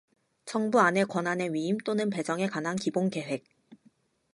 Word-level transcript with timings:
정부안의 0.45 1.05
권한의 1.05 1.53
위임 1.53 1.77
또는 1.77 2.09
배정에 2.09 2.47
관한 2.47 2.75
기본계획 2.75 3.43